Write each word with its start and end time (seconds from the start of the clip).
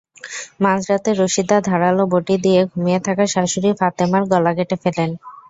মাঝরাতে 0.63 1.09
রশিদা 1.13 1.57
ধারালো 1.67 2.03
বঁটি 2.11 2.35
দিয়ে 2.45 2.61
ঘুমিয়ে 2.71 2.99
থাকা 3.07 3.25
শাশুড়ি 3.33 3.69
ফাতেমার 3.79 4.23
গলা 4.31 4.51
কেটে 4.57 4.77
ফেলেন। 4.83 5.09